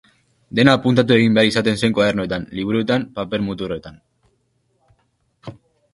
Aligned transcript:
Dena 0.59 0.71
apuntatu 0.77 1.13
egin 1.15 1.35
behar 1.37 1.49
izaten 1.49 1.77
zen 1.83 1.95
koadernoetan, 1.99 2.47
liburuetan, 2.61 3.07
paper 3.19 3.47
muturretan. 3.51 4.03